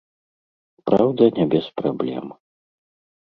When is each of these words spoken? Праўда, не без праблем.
Праўда, 0.89 1.27
не 1.37 1.45
без 1.53 1.65
праблем. 1.81 2.25